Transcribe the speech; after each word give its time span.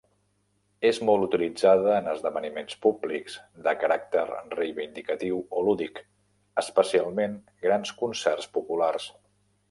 És 0.89 0.99
molt 1.07 1.23
utilitzada 1.25 1.91
en 1.95 2.07
esdeveniments 2.13 2.77
públics 2.85 3.35
de 3.67 3.73
caràcter 3.83 4.23
reivindicatiu 4.53 5.37
o 5.59 5.65
lúdic, 5.67 6.01
especialment 6.63 7.37
grans 7.67 7.93
concerts 8.01 8.49
populars. 8.57 9.07